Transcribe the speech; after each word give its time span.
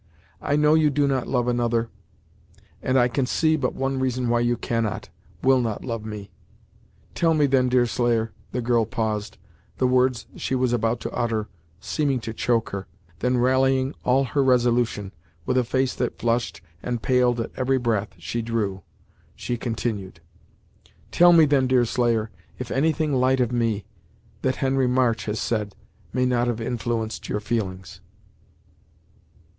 I 0.41 0.55
know 0.55 0.73
you 0.73 0.89
do 0.89 1.07
not 1.07 1.27
love 1.27 1.47
another 1.47 1.89
and 2.81 2.97
I 2.97 3.07
can 3.07 3.27
see 3.27 3.55
but 3.55 3.75
one 3.75 3.99
reason 3.99 4.29
why 4.29 4.39
you 4.39 4.57
cannot, 4.57 5.09
will 5.43 5.61
not 5.61 5.85
love 5.85 6.05
me. 6.05 6.31
Tell 7.13 7.35
me 7.35 7.45
then, 7.45 7.69
Deerslayer," 7.69 8.31
The 8.51 8.63
girl 8.63 8.87
paused, 8.87 9.37
the 9.77 9.85
words 9.85 10.25
she 10.35 10.55
was 10.55 10.73
about 10.73 11.01
to 11.01 11.11
utter 11.11 11.49
seeming 11.79 12.19
to 12.21 12.33
choke 12.33 12.71
her. 12.71 12.87
Then 13.19 13.37
rallying 13.37 13.93
all 14.03 14.23
her 14.23 14.43
resolution, 14.43 15.13
with 15.45 15.55
a 15.55 15.63
face 15.63 15.93
that 15.93 16.17
flushed 16.17 16.61
and 16.81 17.03
paled 17.03 17.39
at 17.39 17.51
every 17.55 17.77
breath 17.77 18.15
she 18.17 18.41
drew, 18.41 18.81
she 19.35 19.55
continued. 19.55 20.19
"Tell 21.11 21.31
me 21.31 21.45
then, 21.45 21.67
Deerslayer, 21.67 22.31
if 22.57 22.71
anything 22.71 23.13
light 23.13 23.39
of 23.39 23.51
me, 23.51 23.85
that 24.41 24.55
Henry 24.65 24.87
March 24.87 25.25
has 25.25 25.39
said, 25.39 25.75
may 26.11 26.25
not 26.25 26.47
have 26.47 26.59
influenced 26.59 27.29
your 27.29 27.39
feelings?" 27.39 28.01